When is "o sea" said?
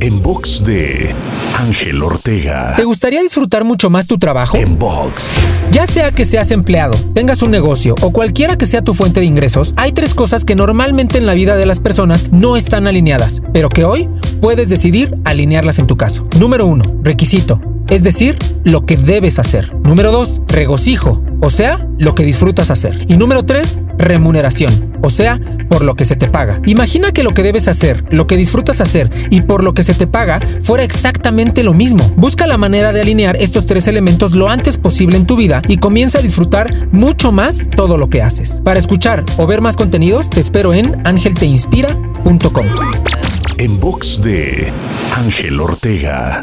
21.40-21.86, 25.02-25.40